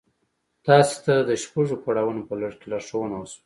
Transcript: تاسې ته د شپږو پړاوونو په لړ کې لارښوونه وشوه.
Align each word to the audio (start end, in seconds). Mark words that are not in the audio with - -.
تاسې 0.65 0.95
ته 1.05 1.13
د 1.29 1.31
شپږو 1.43 1.75
پړاوونو 1.83 2.21
په 2.29 2.35
لړ 2.41 2.51
کې 2.59 2.65
لارښوونه 2.71 3.15
وشوه. 3.17 3.37